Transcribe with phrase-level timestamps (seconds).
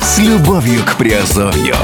[0.00, 1.74] С любовью к Приазовью.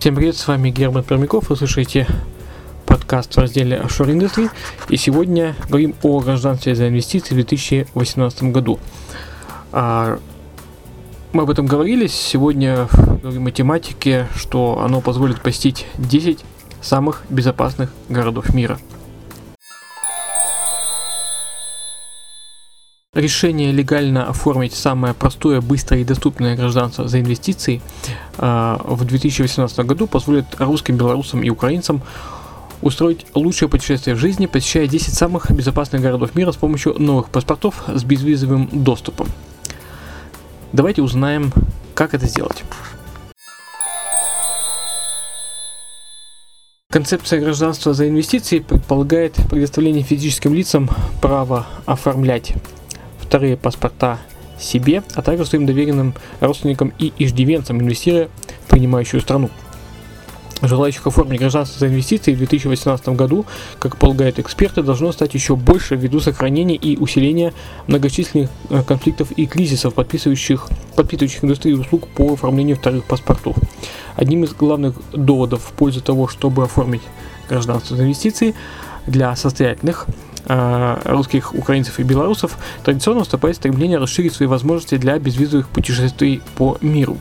[0.00, 2.08] Всем привет, с вами Герман Пермяков, вы слушаете
[3.04, 4.50] подкаст в разделе Offshore Industry,
[4.88, 8.78] и сегодня говорим о гражданстве за инвестиции в 2018 году.
[9.72, 10.18] А,
[11.34, 12.88] мы об этом говорили, сегодня
[13.22, 16.38] говорим о тематике, что оно позволит посетить 10
[16.80, 18.78] самых безопасных городов мира.
[23.12, 27.82] Решение легально оформить самое простое, быстрое и доступное гражданство за инвестиции
[28.38, 32.00] э, в 2018 году позволит русским, белорусам и украинцам
[32.84, 37.82] устроить лучшее путешествие в жизни, посещая 10 самых безопасных городов мира с помощью новых паспортов
[37.88, 39.26] с безвизовым доступом.
[40.72, 41.50] Давайте узнаем,
[41.94, 42.62] как это сделать.
[46.90, 50.90] Концепция гражданства за инвестиции предполагает предоставление физическим лицам
[51.22, 52.52] права оформлять
[53.18, 54.18] вторые паспорта
[54.60, 58.28] себе, а также своим доверенным родственникам и иждивенцам, инвестируя
[58.66, 59.48] в принимающую страну.
[60.62, 63.44] Желающих оформить гражданство за инвестиции в 2018 году,
[63.78, 67.52] как полагают эксперты, должно стать еще больше ввиду сохранения и усиления
[67.86, 73.56] многочисленных э, конфликтов и кризисов, подписывающих, подпитывающих индустрию услуг по оформлению вторых паспортов.
[74.16, 77.02] Одним из главных доводов в пользу того, чтобы оформить
[77.48, 78.54] гражданство за инвестиции
[79.06, 80.06] для состоятельных
[80.46, 86.78] э, русских, украинцев и белорусов традиционно выступает стремление расширить свои возможности для безвизовых путешествий по
[86.80, 87.18] миру.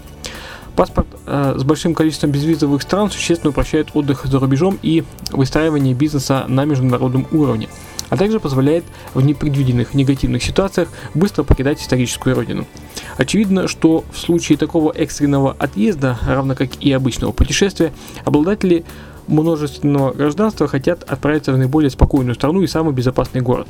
[0.76, 6.46] Паспорт э, с большим количеством безвизовых стран существенно упрощает отдых за рубежом и выстраивание бизнеса
[6.48, 7.70] на международном уровне,
[8.10, 12.66] а также позволяет в непредвиденных негативных ситуациях быстро покидать историческую родину.
[13.18, 17.94] Очевидно, что в случае такого экстренного отъезда, равно как и обычного путешествия,
[18.26, 18.84] обладатели
[19.28, 23.68] множественного гражданства хотят отправиться в наиболее спокойную страну и самый безопасный город.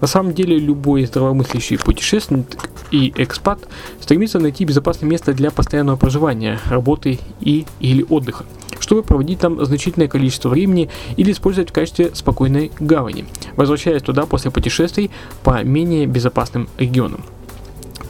[0.00, 2.46] На самом деле любой здравомыслящий путешественник
[2.90, 3.60] и экспат
[4.00, 8.44] стремится найти безопасное место для постоянного проживания, работы и или отдыха,
[8.80, 13.24] чтобы проводить там значительное количество времени или использовать в качестве спокойной гавани,
[13.56, 15.10] возвращаясь туда после путешествий
[15.42, 17.24] по менее безопасным регионам.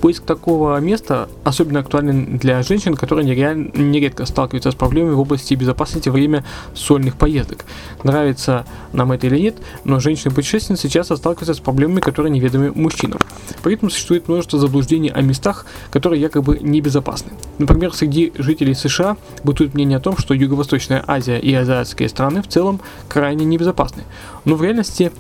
[0.02, 6.08] Поиск такого места особенно актуален для женщин, которые нередко сталкиваются с проблемами в области безопасности
[6.08, 7.64] во время сольных поездок.
[8.02, 13.20] Нравится нам это или нет, но женщины-путешественницы часто сталкиваются с проблемами, которые неведомы мужчинам.
[13.62, 17.30] При этом существует множество заблуждений о местах, которые якобы небезопасны.
[17.58, 22.48] Например, среди жителей США бытует мнение о том, что Юго-Восточная Азия и азиатские страны в
[22.48, 24.02] целом крайне небезопасны.
[24.44, 25.12] Но в реальности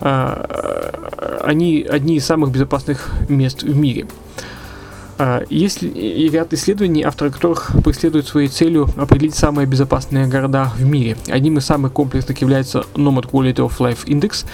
[0.00, 4.06] они одни из самых безопасных мест в мире.
[5.18, 11.16] А, есть ряд исследований, авторы которых преследуют своей целью определить самые безопасные города в мире.
[11.26, 14.46] Одним из самых комплексных является Nomad Quality of Life Index.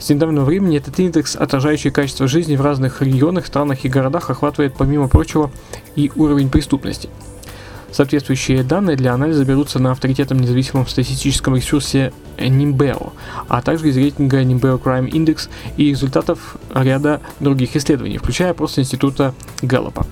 [0.00, 4.74] С недавнего времени этот индекс, отражающий качество жизни в разных регионах, странах и городах, охватывает,
[4.76, 5.52] помимо прочего,
[5.94, 7.08] и уровень преступности–
[7.92, 13.12] Соответствующие данные для анализа берутся на авторитетном независимом статистическом ресурсе Nimbeo,
[13.48, 19.34] а также из рейтинга Nimbeo Crime Index и результатов ряда других исследований, включая опрос института
[19.60, 20.06] Гэллопа.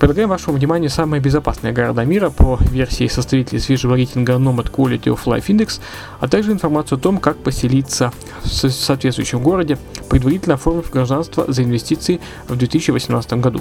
[0.00, 5.24] Предлагаем вашему вниманию самые безопасные города мира по версии составителей свежего рейтинга Nomad Quality of
[5.24, 5.80] Life Index,
[6.20, 8.12] а также информацию о том, как поселиться
[8.42, 9.78] в соответствующем городе,
[10.10, 13.60] предварительно оформив гражданство за инвестиции в 2018 году.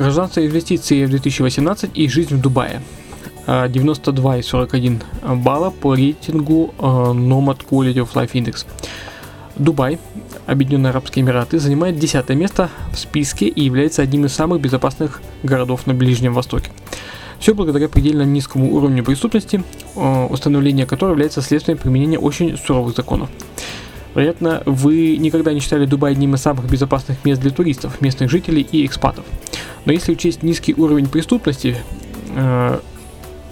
[0.00, 2.80] Гражданство инвестиции в 2018 и жизнь в Дубае.
[3.46, 5.02] 92,41
[5.36, 8.64] балла по рейтингу э, Nomad Quality of Life Index.
[9.56, 9.98] Дубай,
[10.46, 15.86] Объединенные Арабские Эмираты, занимает 10 место в списке и является одним из самых безопасных городов
[15.86, 16.70] на Ближнем Востоке.
[17.38, 19.62] Все благодаря предельно низкому уровню преступности,
[19.96, 23.28] э, установление которого является следствием применения очень суровых законов.
[24.14, 28.66] Вероятно, вы никогда не считали Дубай одним из самых безопасных мест для туристов, местных жителей
[28.72, 29.26] и экспатов.
[29.84, 31.76] Но если учесть низкий уровень преступности
[32.34, 32.78] э,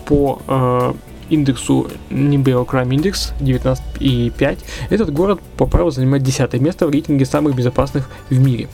[0.06, 0.92] по э,
[1.30, 4.58] индексу Nimbeo Crime Index 19,5,
[4.90, 8.68] этот город по праву занимает 10 место в рейтинге самых безопасных в мире.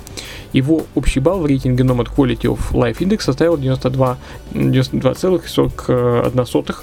[0.52, 6.74] Его общий балл в рейтинге Nomad Quality of Life Index составил 92,41, 92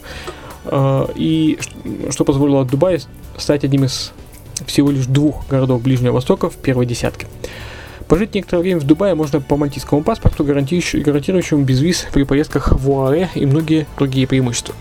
[0.66, 1.60] э, и
[2.10, 3.00] что позволило Дубаю
[3.38, 4.12] стать одним из
[4.66, 7.28] всего лишь двух городов Ближнего Востока в первой десятке.
[8.12, 13.30] Пожить некоторое время в Дубае можно по мальтийскому паспорту, гарантирующему безвиз при поездках в ОАЭ
[13.36, 14.75] и многие другие преимущества.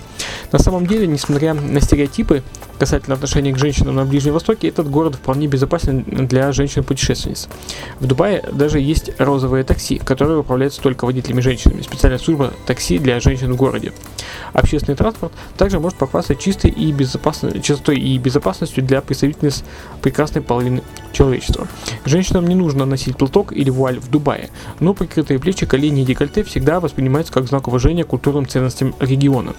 [0.50, 2.42] На самом деле, несмотря на стереотипы
[2.80, 7.48] касательно отношения к женщинам на Ближнем Востоке, этот город вполне безопасен для женщин-путешественниц.
[8.00, 13.20] В Дубае даже есть розовые такси, которые управляются только водителями женщинами, специальная служба такси для
[13.20, 13.92] женщин в городе.
[14.54, 19.62] Общественный транспорт также может похвастаться чистой и безопасной, чистотой и безопасностью для представительниц
[20.00, 20.82] прекрасной половины
[21.12, 21.68] человечества.
[22.06, 24.48] Женщинам не нужно носить платок или вуаль в Дубае,
[24.80, 29.54] но прикрытые плечи, колени и декольте всегда воспринимаются как знак уважения к культурным ценностям региона.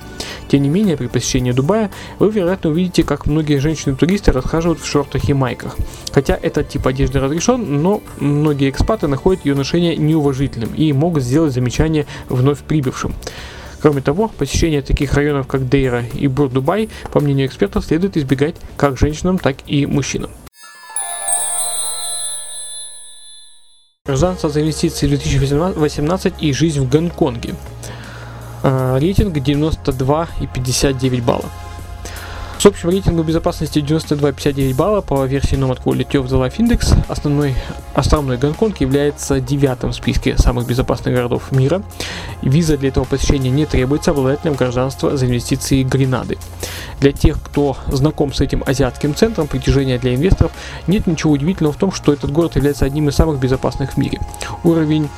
[0.47, 5.27] Тем не менее, при посещении Дубая вы, вероятно, увидите, как многие женщины-туристы расхаживают в шортах
[5.27, 5.75] и майках.
[6.13, 11.51] Хотя этот тип одежды разрешен, но многие экспаты находят ее ношение неуважительным и могут сделать
[11.51, 13.13] замечание вновь прибывшим.
[13.81, 18.97] Кроме того, посещение таких районов, как Дейра и Бур-Дубай, по мнению экспертов, следует избегать как
[18.97, 20.31] женщинам, так и мужчинам.
[24.05, 27.55] Гражданство за инвестиции 2018 и жизнь в Гонконге.
[28.63, 31.49] А, рейтинг 92,59 балла.
[32.61, 37.55] С общим рейтингом безопасности 92,59 балла по версии Nomad Quality of the Life Index основной
[37.95, 41.81] островной Гонконг является девятым в списке самых безопасных городов мира.
[42.43, 46.37] Виза для этого посещения не требуется обладателям гражданства за инвестиции Гренады.
[46.99, 50.51] Для тех, кто знаком с этим азиатским центром притяжения для инвесторов,
[50.85, 54.19] нет ничего удивительного в том, что этот город является одним из самых безопасных в мире.
[54.63, 55.09] Уровень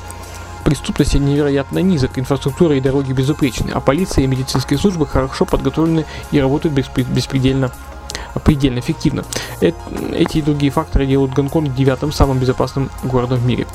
[0.63, 6.39] преступности невероятно низок, инфраструктура и дороги безупречны, а полиция и медицинские службы хорошо подготовлены и
[6.39, 7.71] работают беспредельно
[8.43, 9.23] предельно эффективно.
[9.61, 13.67] Эти и другие факторы делают Гонконг девятым самым безопасным городом в мире.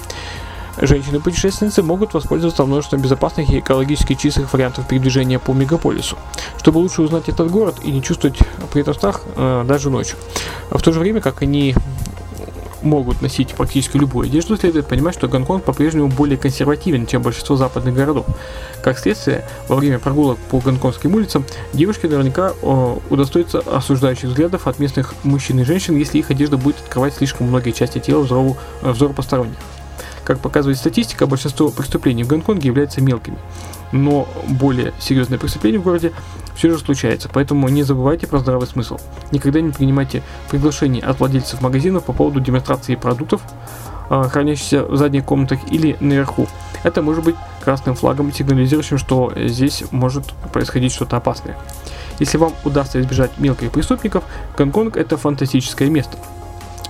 [0.80, 6.16] Женщины-путешественницы могут воспользоваться множеством безопасных и экологически чистых вариантов передвижения по мегаполису,
[6.58, 8.38] чтобы лучше узнать этот город и не чувствовать
[8.72, 10.16] при этом страх э, даже ночью.
[10.70, 11.74] В то же время, как они
[12.82, 17.94] могут носить практически любую одежду, следует понимать, что Гонконг по-прежнему более консервативен, чем большинство западных
[17.94, 18.26] городов.
[18.82, 24.78] Как следствие, во время прогулок по гонконгским улицам девушки наверняка о, удостоятся осуждающих взглядов от
[24.78, 29.12] местных мужчин и женщин, если их одежда будет открывать слишком многие части тела взору, взору
[29.12, 29.56] посторонних.
[30.24, 33.38] Как показывает статистика, большинство преступлений в Гонконге являются мелкими.
[33.92, 36.12] Но более серьезные преступления в городе
[36.54, 38.98] все же случается, поэтому не забывайте про здравый смысл.
[39.30, 43.40] Никогда не принимайте приглашений от владельцев магазинов по поводу демонстрации продуктов,
[44.10, 46.48] а, хранящихся в задних комнатах или наверху.
[46.82, 51.56] Это может быть красным флагом, сигнализирующим, что здесь может происходить что-то опасное.
[52.18, 54.24] Если вам удастся избежать мелких преступников,
[54.56, 56.18] Гонконг это фантастическое место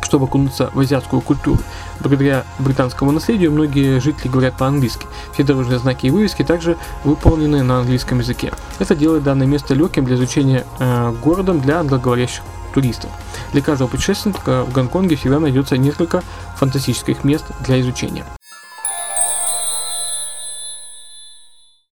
[0.08, 1.58] чтобы окунуться в азиатскую культуру.
[2.00, 5.06] Благодаря британскому наследию многие жители говорят по-английски.
[5.34, 8.52] Все дорожные знаки и вывески также выполнены на английском языке.
[8.78, 13.10] Это делает данное место легким для изучения э, городом для англоговорящих туристов.
[13.52, 16.22] Для каждого путешественника в Гонконге всегда найдется несколько
[16.56, 18.24] фантастических мест для изучения.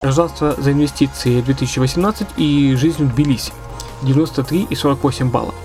[0.02, 3.52] Гражданство за инвестиции 2018 и жизнь в Тбилиси
[4.04, 5.56] 93 и 48 баллов.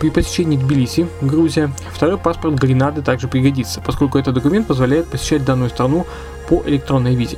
[0.00, 5.68] При посещении Тбилиси, Грузия, второй паспорт Гренады также пригодится, поскольку этот документ позволяет посещать данную
[5.68, 6.06] страну
[6.48, 7.36] по электронной визе.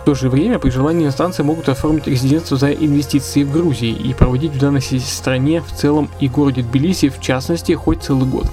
[0.00, 4.12] В то же время при желании иностранцы могут оформить резидентство за инвестиции в Грузии и
[4.12, 8.46] проводить в данной стране в целом и городе Тбилиси в частности хоть целый год.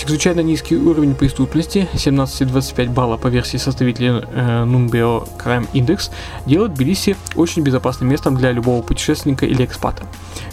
[0.00, 6.10] Чрезвычайно низкий уровень преступности, 17,25 балла по версии составителя э, Numbeo Crime Index,
[6.46, 10.04] делает Тбилиси очень безопасным местом для любого путешественника или экспата.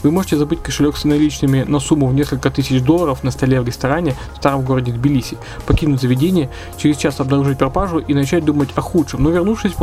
[0.04, 3.66] Вы можете забыть кошелек с наличными на сумму в несколько тысяч долларов на столе в
[3.66, 8.82] ресторане в старом городе Тбилиси, покинуть заведение, через час обнаружить пропажу и начать думать о
[8.82, 9.76] худшем, но вернувшись,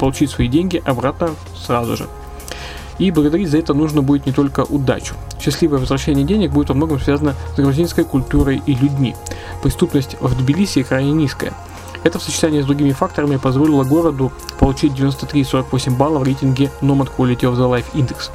[0.00, 2.08] получить свои деньги обратно сразу же.
[2.98, 5.14] И благодарить за это нужно будет не только удачу.
[5.40, 9.14] Счастливое возвращение денег будет во многом связано с грузинской культурой и людьми.
[9.62, 11.52] Преступность в Тбилиси крайне низкая.
[12.04, 17.40] Это в сочетании с другими факторами позволило городу получить 93,48 баллов в рейтинге Nomad Quality
[17.40, 18.30] of the Life Index.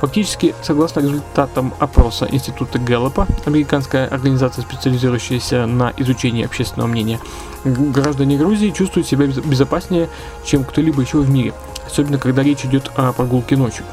[0.00, 7.20] Фактически, согласно результатам опроса Института Гэллопа, американская организация, специализирующаяся на изучении общественного мнения,
[7.64, 10.08] граждане Грузии чувствуют себя безопаснее,
[10.46, 11.52] чем кто-либо еще в мире,
[11.90, 13.84] особенно когда речь идет о прогулке ночью.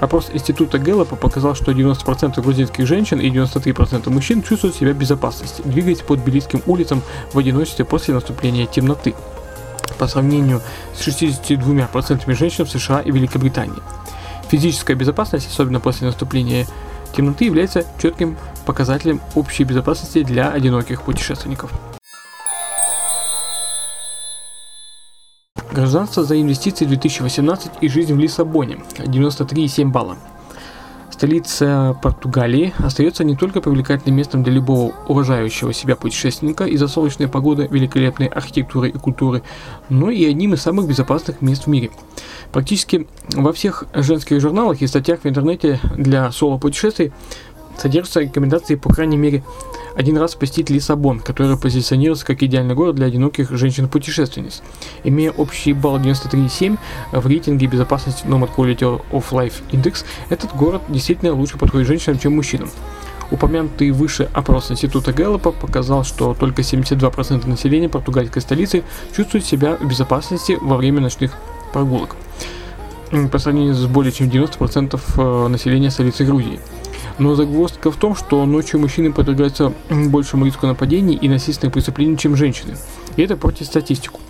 [0.00, 5.60] Опрос Института Гэллопа показал, что 90% грузинских женщин и 93% мужчин чувствуют себя в безопасности,
[5.62, 7.02] двигаясь по тбилисским улицам
[7.34, 9.14] в одиночестве после наступления темноты,
[9.98, 10.62] по сравнению
[10.94, 13.82] с 62% женщин в США и Великобритании.
[14.48, 16.66] Физическая безопасность, особенно после наступления
[17.14, 21.70] темноты, является четким показателем общей безопасности для одиноких путешественников.
[25.72, 30.16] Гражданство за инвестиции 2018 и жизнь в Лиссабоне 93,7 балла.
[31.10, 37.68] Столица Португалии остается не только привлекательным местом для любого уважающего себя путешественника из-за солнечной погоды,
[37.70, 39.42] великолепной архитектуры и культуры,
[39.90, 41.90] но и одним из самых безопасных мест в мире.
[42.52, 47.12] Практически во всех женских журналах и статьях в интернете для соло-путешествий
[47.80, 49.42] содержатся рекомендации, по крайней мере,
[49.96, 54.62] один раз посетить Лиссабон, который позиционируется как идеальный город для одиноких женщин-путешественниц.
[55.02, 56.78] Имея общий балл 93,7
[57.12, 62.36] в рейтинге безопасности Nomad Quality of Life Index, этот город действительно лучше подходит женщинам, чем
[62.36, 62.70] мужчинам.
[63.30, 68.82] Упомянутый выше опрос Института Гэллопа показал, что только 72% населения португальской столицы
[69.16, 71.32] чувствуют себя в безопасности во время ночных
[71.72, 72.16] прогулок
[73.32, 76.60] по сравнению с более чем 90% э, населения столицы Грузии.
[77.20, 82.34] Но загвоздка в том, что ночью мужчины подвергаются большему риску нападений и насильственных преступлений, чем
[82.34, 82.78] женщины.
[83.16, 84.20] И это против статистику.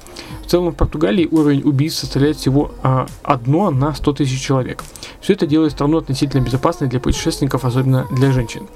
[0.43, 4.83] В целом в Португалии уровень убийств составляет всего а, одно на 100 тысяч человек.
[5.21, 8.67] Все это делает страну относительно безопасной для путешественников, особенно для женщин.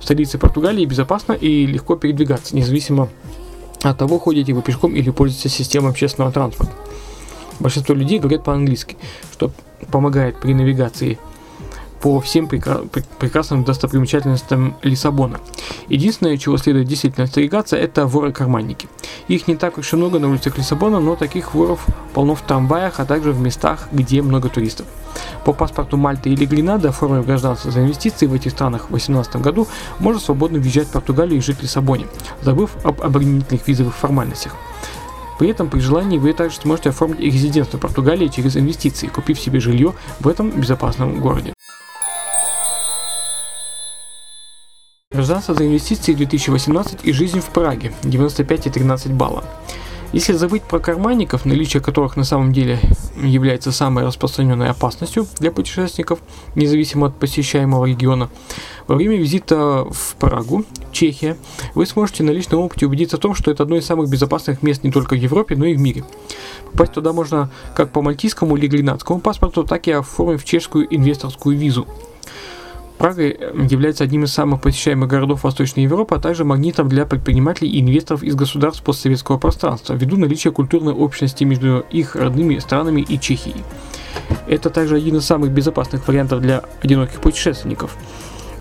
[0.00, 3.10] В столице Португалии безопасно и легко передвигаться, независимо
[3.82, 6.72] от того, ходите вы пешком или пользуетесь системой общественного транспорта.
[7.60, 8.96] Большинство людей говорят по-английски,
[9.32, 9.52] что
[9.92, 11.20] помогает при навигации–
[12.02, 12.84] по всем прекра-
[13.18, 15.40] прекрасным достопримечательностям Лиссабона.
[15.88, 18.88] Единственное, чего следует действительно остерегаться, это воры-карманники.
[19.28, 22.98] Их не так уж и много на улицах Лиссабона, но таких воров полно в трамваях,
[22.98, 24.86] а также в местах, где много туристов.
[25.44, 29.68] По паспорту Мальты или Гренады, оформив гражданство за инвестиции в этих странах в 2018 году,
[30.00, 32.06] можно свободно въезжать в Португалию и жить в Лиссабоне,
[32.42, 34.56] забыв об обременительных визовых формальностях.
[35.38, 39.94] При этом при желании вы также сможете оформить резидентство Португалии через инвестиции, купив себе жилье
[40.18, 41.52] в этом безопасном городе.
[45.22, 49.44] Гражданство за инвестиции 2018 и жизнь в Праге 95 и 13 балла.
[50.12, 52.80] Если забыть про карманников, наличие которых на самом деле
[53.22, 56.18] является самой распространенной опасностью для путешественников,
[56.56, 58.30] независимо от посещаемого региона,
[58.88, 61.36] во время визита в Прагу, Чехия,
[61.76, 64.82] вы сможете на личном опыте убедиться в том, что это одно из самых безопасных мест
[64.82, 66.02] не только в Европе, но и в мире.
[66.72, 71.86] Попасть туда можно как по мальтийскому или гренадскому паспорту, так и оформив чешскую инвесторскую визу–
[73.02, 77.80] Прага является одним из самых посещаемых городов Восточной Европы, а также магнитом для предпринимателей и
[77.80, 83.64] инвесторов из государств постсоветского пространства, ввиду наличия культурной общности между их родными странами и Чехией.
[84.46, 87.96] Это также один из самых безопасных вариантов для одиноких путешественников.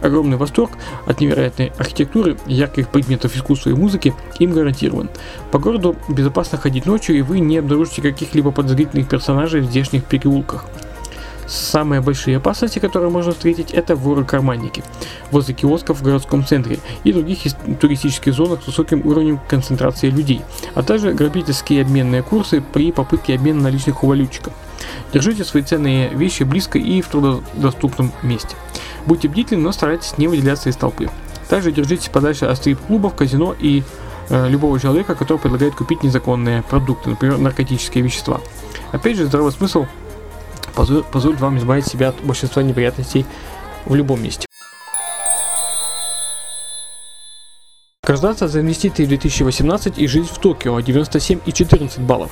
[0.01, 0.71] Огромный восторг
[1.05, 5.11] от невероятной архитектуры, ярких предметов искусства и музыки им гарантирован.
[5.51, 10.65] По городу безопасно ходить ночью, и вы не обнаружите каких-либо подозрительных персонажей в здешних переулках.
[11.51, 14.85] Самые большие опасности, которые можно встретить, это воры-карманники
[15.31, 17.39] возле киосков в городском центре и других
[17.77, 20.43] туристических зонах с высоким уровнем концентрации людей,
[20.75, 24.53] а также грабительские обменные курсы при попытке обмена наличных у валютчиков.
[25.11, 28.55] Держите свои ценные вещи близко и в трудодоступном месте.
[29.05, 31.09] Будьте бдительны, но старайтесь не выделяться из толпы.
[31.49, 33.83] Также держитесь подальше от стрип-клубов, казино и
[34.29, 38.39] э, любого человека, который предлагает купить незаконные продукты, например, наркотические вещества.
[38.93, 39.85] Опять же, здравый смысл
[41.11, 43.25] позволит вам избавить себя от большинства неприятностей
[43.85, 44.45] в любом месте.
[48.03, 52.31] Гражданство за инвестиции 2018 и жизнь в Токио 97 и 14 баллов.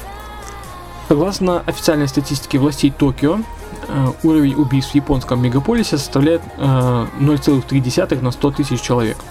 [1.08, 3.39] Согласно официальной статистике властей Токио,
[3.88, 9.18] э, уровень убийств в японском мегаполисе составляет 0,3 э, на 100 тысяч человек–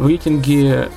[0.00, 0.88] в рейтинге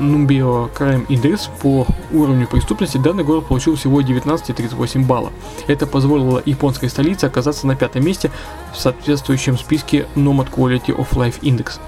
[0.00, 5.30] Numbio Crime Index по уровню преступности данный город получил всего 19,38 балла.
[5.66, 8.30] Это позволило японской столице оказаться на пятом месте
[8.72, 11.78] в соответствующем списке Nomad Quality of Life Index.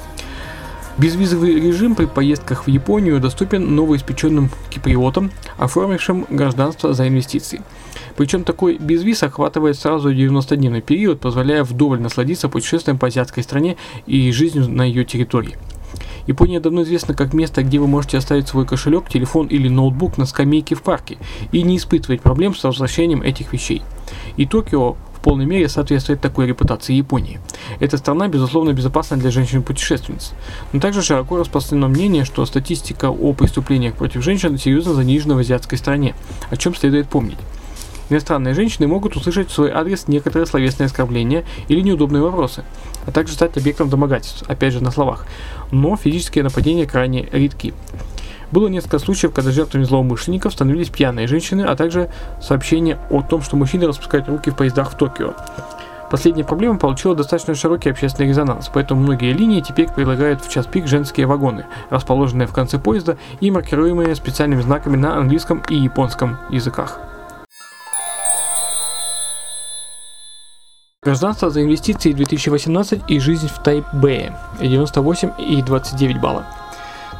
[0.99, 7.63] Безвизовый режим при поездках в Японию доступен новоиспеченным киприотам, оформившим гражданство за инвестиции.
[8.17, 14.31] Причем такой безвиз охватывает сразу 90-дневный период, позволяя вдоволь насладиться путешествием по азиатской стране и
[14.31, 15.57] жизнью на ее территории.
[16.27, 20.27] Япония давно известна как место, где вы можете оставить свой кошелек, телефон или ноутбук на
[20.27, 21.19] скамейке в парке
[21.53, 23.83] и не испытывать проблем с возвращением этих вещей.
[24.37, 27.41] И Токио в полной мере соответствует такой репутации Японии.
[27.81, 30.33] Эта страна, безусловно, безопасна для женщин-путешественниц.
[30.73, 35.79] Но также широко распространено мнение, что статистика о преступлениях против женщин серьезно занижена в азиатской
[35.79, 36.15] стране,
[36.51, 37.39] о чем следует помнить.
[38.11, 42.65] Иностранные женщины могут услышать в свой адрес некоторые словесные оскорбления или неудобные вопросы,
[43.07, 45.27] а также стать объектом домогательств, опять же на словах,
[45.71, 47.73] но физические нападения крайне редки.
[48.51, 53.57] Было несколько случаев, когда жертвами злоумышленников становились пьяные женщины, а также сообщения о том, что
[53.57, 55.35] мужчины распускают руки в поездах в Токио.
[56.11, 60.87] Последняя проблема получила достаточно широкий общественный резонанс, поэтому многие линии теперь предлагают в час пик
[60.87, 67.01] женские вагоны, расположенные в конце поезда и маркируемые специальными знаками на английском и японском языках.
[71.05, 76.47] Гражданство за инвестиции 2018 и жизнь в Тайбэе 98 и 29 балла.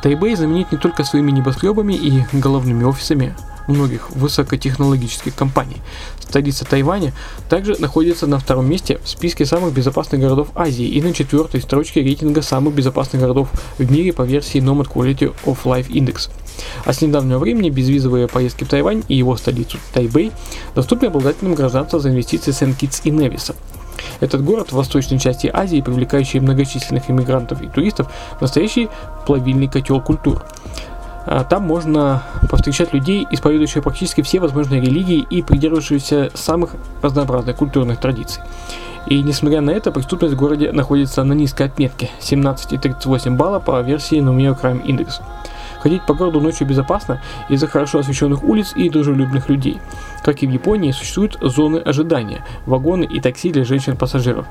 [0.03, 3.37] Тайбэй знаменит не только своими небоскребами и головными офисами,
[3.69, 5.83] многих высокотехнологических компаний.
[6.19, 7.13] Столица Тайваня
[7.51, 12.03] также находится на втором месте в списке самых безопасных городов Азии и на четвертой строчке
[12.03, 16.31] рейтинга самых безопасных городов в мире по версии Nomad Quality of Life Index.
[16.85, 20.33] А с недавнего времени безвизовые поездки в Тайвань и его столицу Тайбэй
[20.75, 23.55] доступны обладателям гражданства за инвестиции Сент-Китс и Невиса.
[24.21, 28.89] Этот город в восточной части Азии, привлекающий многочисленных иммигрантов и туристов, настоящий
[29.27, 30.45] плавильный котел культур.
[31.27, 36.71] А Там можно повстречать людей, исповедующих практически все возможные религии и придерживающихся самых
[37.03, 38.43] разнообразных культурных традиций.
[39.07, 44.19] И несмотря на это, преступность в городе находится на низкой отметке– 17,38 балла по версии
[44.19, 45.21] Numeo Crime Index.
[45.85, 49.81] Ходить по городу ночью безопасно из-за хорошо освещенных улиц и дружелюбных людей.
[50.25, 54.47] Как и в Японии, существуют зоны ожидания, вагоны и такси для женщин-пассажиров.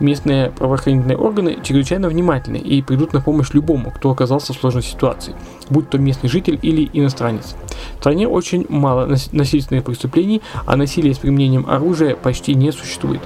[0.00, 5.36] Местные правоохранительные органы чрезвычайно внимательны и придут на помощь любому, кто оказался в сложной ситуации,
[5.70, 7.54] будь то местный житель или иностранец.
[7.94, 13.20] В стране очень мало насильственных преступлений, а насилие с применением оружия почти не существует.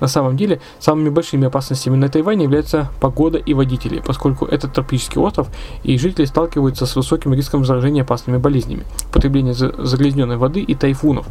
[0.00, 5.20] На самом деле, самыми большими опасностями на Тайване являются погода и водители, поскольку это тропический
[5.20, 5.48] остров,
[5.82, 11.26] и жители сталкиваются с высоким риском заражения опасными болезнями, потребления загрязненной воды и тайфунов.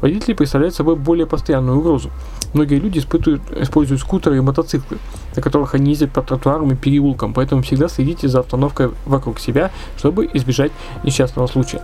[0.00, 2.10] Водители представляют собой более постоянную угрозу.
[2.54, 4.98] Многие люди испытывают, используют скутеры и мотоциклы,
[5.36, 9.70] на которых они ездят по тротуарам и переулкам, поэтому всегда следите за остановкой вокруг себя,
[9.96, 11.82] чтобы избежать несчастного случая.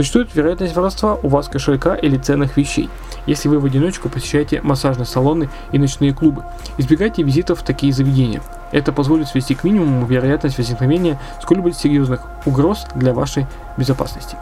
[0.00, 2.88] Существует вероятность воровства у вас кошелька или ценных вещей,
[3.26, 6.42] если вы в одиночку посещаете массажные салоны и ночные клубы.
[6.78, 8.40] Избегайте визитов в такие заведения.
[8.72, 14.38] Это позволит свести к минимуму вероятность возникновения сколь-нибудь серьезных угроз для вашей безопасности.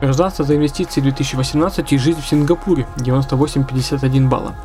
[0.00, 4.56] Гражданство за инвестиции 2018 и жизнь в Сингапуре 98,51 балла.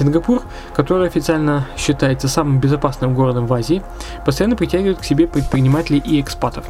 [0.00, 0.42] Сингапур,
[0.74, 3.82] который официально считается самым безопасным городом в Азии,
[4.24, 6.64] постоянно притягивает к себе предпринимателей и экспатов.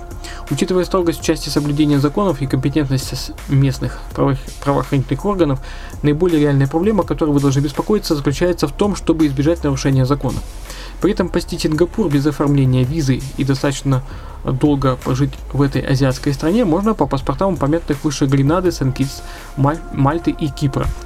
[0.50, 4.00] Учитывая строгость в части соблюдения законов и компетентность местных
[4.64, 5.60] правоохранительных органов,
[6.02, 10.38] наиболее реальная проблема, о которой вы должны беспокоиться, заключается в том, чтобы избежать нарушения закона.
[11.00, 14.02] При этом посетить Сингапур без оформления визы и достаточно
[14.44, 19.22] долго пожить в этой азиатской стране можно по паспортам памятных выше Гренады, Сен-Китс,
[19.56, 20.86] Мальты и Кипра–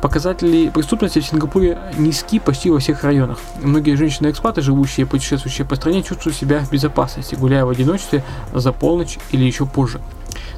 [0.00, 3.38] Показатели преступности в Сингапуре низки почти во всех районах.
[3.60, 8.22] Многие женщины-экспаты, живущие и путешествующие по стране, чувствуют себя в безопасности, гуляя в одиночестве
[8.54, 10.00] за полночь или еще позже.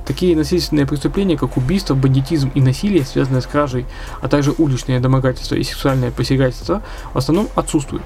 [0.06, 3.86] Такие насильственные преступления, как убийство, бандитизм и насилие, связанные с кражей,
[4.20, 6.82] а также уличные домогательства и сексуальное посягательство,
[7.14, 8.04] в основном отсутствуют.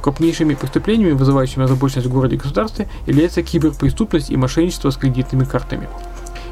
[0.00, 5.88] Крупнейшими преступлениями, вызывающими озабоченность в городе и государстве, является киберпреступность и мошенничество с кредитными картами.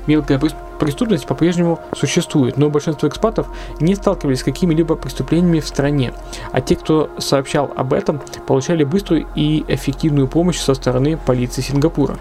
[0.07, 0.41] Мелкая
[0.79, 3.47] преступность по-прежнему существует, но большинство экспатов
[3.81, 6.13] не сталкивались с какими-либо преступлениями в стране,
[6.53, 12.19] а те, кто сообщал об этом, получали быструю и эффективную помощь со стороны полиции Сингапура.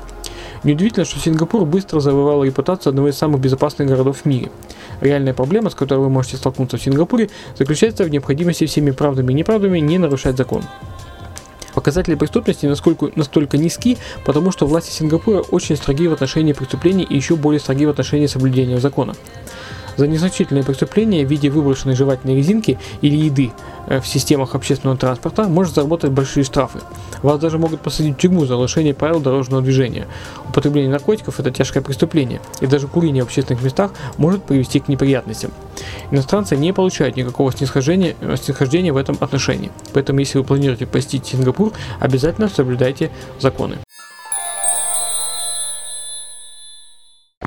[0.64, 4.52] Неудивительно, что Сингапур быстро завоевал репутацию одного из самых безопасных городов в мире.
[5.00, 9.36] Реальная проблема, с которой вы можете столкнуться в Сингапуре, заключается в необходимости всеми правдами и
[9.36, 10.64] неправдами не нарушать закон.
[11.80, 17.16] Показатели преступности насколько, настолько низки, потому что власти Сингапура очень строги в отношении преступлений и
[17.16, 19.16] еще более строги в отношении соблюдения закона.
[19.96, 23.54] За незначительные преступления в виде выброшенной жевательной резинки или еды
[23.88, 26.80] э, в системах общественного транспорта может заработать большие штрафы.
[27.22, 30.08] Вас даже могут посадить в тюрьму за нарушение правил дорожного движения.
[30.48, 35.52] Употребление наркотиков– это тяжкое преступление, и даже курение в общественных местах может привести к неприятностям.
[36.12, 39.72] Иностранцы не получают никакого снисхождения, э, снисхождения в этом отношении.
[39.94, 43.78] Поэтому, если вы планируете посетить Сингапур, обязательно соблюдайте законы.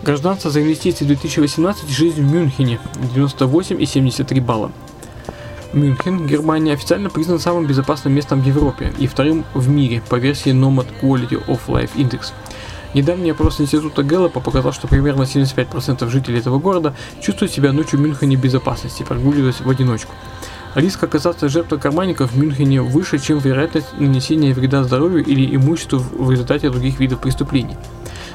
[0.03, 2.81] Гражданство за инвестиции 2018 жизнь в Мюнхене
[3.15, 4.73] 98,73 балла.
[5.73, 10.53] Мюнхен, Германия, официально признан самым безопасным местом в Европе и вторым в мире по версии
[10.53, 12.33] Nomad Quality of Life Index.
[12.93, 18.03] Недавний опрос института Гэллопа показал, что примерно 75% жителей этого города чувствуют себя ночью в
[18.03, 20.13] Мюнхене в безопасности, прогуливаясь в одиночку.
[20.75, 26.31] Риск оказаться жертвой карманников в Мюнхене выше, чем вероятность нанесения вреда здоровью или имуществу в
[26.31, 27.77] результате других видов преступлений.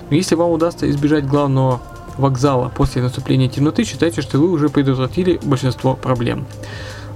[0.09, 1.81] Но если вам удастся избежать главного
[2.17, 6.47] вокзала после наступления темноты, считайте, что вы уже предотвратили большинство проблем.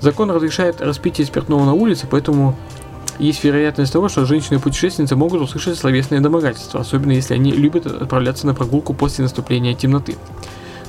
[0.02, 2.56] Закон разрешает распитие спиртного на улице, поэтому
[3.20, 8.54] есть вероятность того, что женщины-путешественницы могут услышать словесные домогательства, особенно если они любят отправляться на
[8.54, 10.16] прогулку после наступления темноты.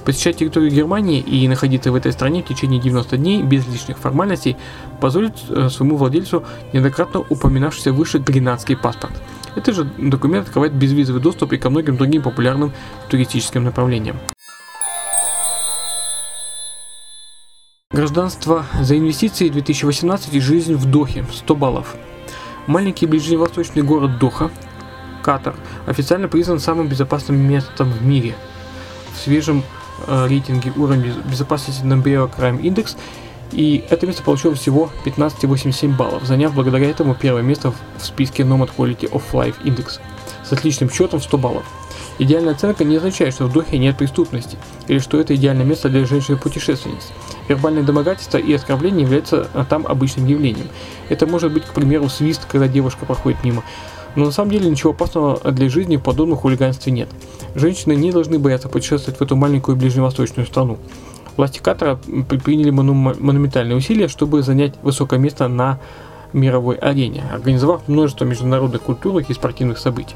[0.04, 4.56] Посещать территорию Германии и находиться в этой стране в течение 90 дней без лишних формальностей
[5.00, 9.12] позволит э, своему владельцу неоднократно упоминавшийся выше гренадский паспорт–
[9.54, 12.72] этот же документ открывает безвизовый доступ и ко многим другим популярным
[13.08, 14.16] туристическим направлениям.
[17.92, 21.96] Гражданство за инвестиции 2018 и жизнь в Дохе 100 баллов.
[22.66, 24.50] Маленький ближневосточный город Доха
[25.22, 25.54] Катар
[25.86, 28.34] официально признан самым безопасным местом в мире.
[29.14, 29.62] В свежем
[30.06, 32.96] э, рейтинге уровня безопасности Numbeo Crime Index
[33.50, 38.70] и это место получило всего 15,87 баллов, заняв благодаря этому первое место в списке Nomad
[38.74, 40.00] Quality of Life Index
[40.42, 41.64] с отличным счетом 100 баллов.
[42.22, 44.56] Идеальная оценка не означает, что в Дохе нет преступности,
[44.86, 47.10] или что это идеальное место для женщины-путешественниц.
[47.48, 50.68] Вербальное домогательство и оскорбление являются а, там обычным явлением.
[51.08, 53.64] Это может быть, к примеру, свист, когда девушка проходит мимо.
[54.14, 57.08] Но на самом деле ничего опасного для жизни в подобном хулиганстве нет.
[57.56, 60.78] Женщины не должны бояться путешествовать в эту маленькую ближневосточную страну.
[61.36, 61.96] Власти Катара
[62.28, 65.80] предприняли монументальные усилия, чтобы занять высокое место на
[66.32, 70.14] мировой арене, организовав множество международных культурных и спортивных событий.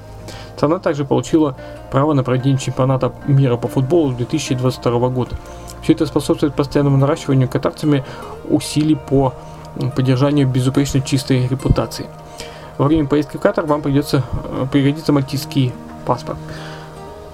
[0.56, 1.54] Страна также получила
[1.90, 5.36] право на проведение чемпионата мира по футболу 2022 года.
[5.82, 8.04] Все это способствует постоянному наращиванию катарцами
[8.48, 9.34] усилий по
[9.94, 12.06] поддержанию безупречно чистой репутации.
[12.78, 15.72] Во время поездки в Катар вам придется э, пригодится мальтийский
[16.06, 16.38] паспорт,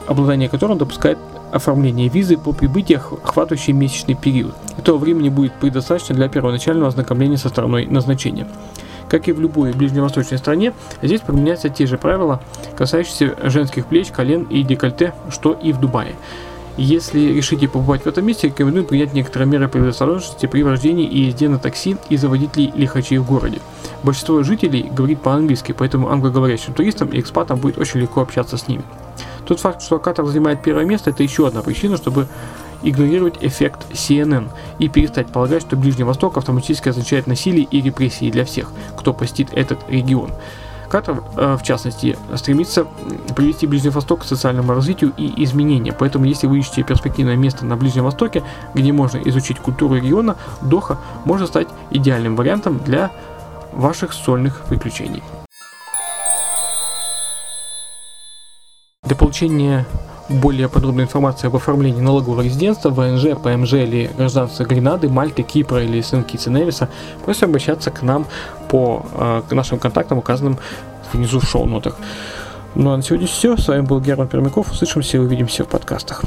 [0.06, 1.18] обладание которым допускает
[1.52, 4.54] оформление визы по прибытии, охватывающий месячный период.
[4.78, 8.48] Этого времени будет предостаточно для первоначального ознакомления со страной назначения.
[9.12, 10.72] Как и в любой ближневосточной стране,
[11.02, 12.40] здесь применяются те же правила,
[12.78, 16.14] касающиеся женских плеч, колен и декольте, что и в Дубае.
[16.78, 21.50] Если решите побывать в этом месте, рекомендую принять некоторые меры предосторожности при вождении и езде
[21.50, 23.58] на такси из-за водителей лихачей в городе.
[24.02, 28.82] Большинство жителей говорит по-английски, поэтому англоговорящим туристам и экспатам будет очень легко общаться с ними.
[29.44, 32.28] Тот факт, что Катар занимает первое место, это еще одна причина, чтобы
[32.82, 38.44] игнорировать эффект CNN и перестать полагать, что Ближний Восток автоматически означает насилие и репрессии для
[38.44, 40.30] всех, кто посетит этот регион.
[40.92, 42.86] Катар, э, в частности, стремится
[43.34, 45.96] привести Ближний Восток к социальному развитию и изменениям.
[45.98, 48.42] Поэтому, если вы ищете перспективное место на Ближнем Востоке,
[48.74, 53.10] где можно изучить культуру региона, Доха может стать идеальным вариантом для
[53.72, 55.22] ваших сольных приключений.
[59.02, 59.86] Для получения
[60.32, 66.00] более подробной информации об оформлении налогового резидентства, ВНЖ, ПМЖ или гражданства Гренады, Мальты, Кипра или
[66.00, 66.88] Сен-Китс и Невиса,
[67.24, 68.26] просим обращаться к нам
[68.68, 70.58] по э, нашим контактам, указанным
[71.12, 71.96] внизу в шоу-нотах.
[72.74, 73.56] Ну а на сегодня все.
[73.56, 74.70] С вами был Герман Пермяков.
[74.70, 76.22] Услышимся и увидимся в подкастах.